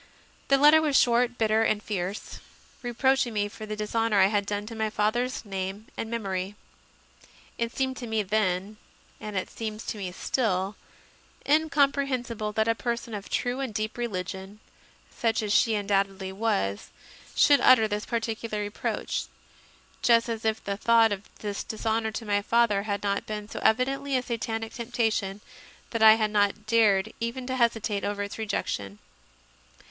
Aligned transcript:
The 0.47 0.57
letter 0.57 0.81
was 0.81 0.97
short, 0.97 1.37
bitter, 1.37 1.61
and 1.61 1.83
fierce, 1.83 2.39
reproaching 2.81 3.33
me 3.33 3.47
for 3.47 3.67
the 3.67 3.75
dishonour 3.75 4.19
I 4.19 4.25
had 4.33 4.47
done 4.47 4.65
to 4.65 4.73
my 4.75 4.89
father 4.89 5.25
s 5.25 5.45
name 5.45 5.85
and 5.95 6.09
memory. 6.09 6.55
It 7.59 7.71
seemed 7.71 7.97
to 7.97 8.07
me 8.07 8.23
then 8.23 8.77
and 9.19 9.37
it 9.37 9.51
seems 9.51 9.85
to 9.85 9.99
me 9.99 10.11
still 10.11 10.75
incomprehensible 11.47 12.51
that 12.53 12.67
a 12.67 12.73
person 12.73 13.13
of 13.13 13.29
true 13.29 13.59
and 13.59 13.71
deep 13.75 13.95
religion, 13.95 14.59
such 15.15 15.43
as 15.43 15.53
she 15.53 15.75
undoubtedly 15.75 16.31
was, 16.31 16.89
should 17.35 17.61
utter 17.61 17.87
this 17.87 18.07
particular 18.07 18.59
reproach; 18.59 19.25
just 20.01 20.27
as 20.27 20.43
if 20.43 20.63
the 20.63 20.77
thought 20.77 21.11
of 21.11 21.29
this 21.37 21.63
dishonour 21.63 22.09
to 22.13 22.25
my 22.25 22.41
father 22.41 22.81
had 22.89 23.03
not 23.03 23.27
been 23.27 23.47
so 23.47 23.59
evidently 23.61 24.17
a 24.17 24.23
Satanic 24.23 24.73
temptation 24.73 25.41
that 25.91 26.01
I 26.01 26.15
had 26.15 26.31
not 26.31 26.65
dared 26.65 27.13
even 27.19 27.45
to 27.45 27.55
hesitate 27.55 28.03
over 28.03 28.23
its 28.23 28.39
rejection. 28.39 28.97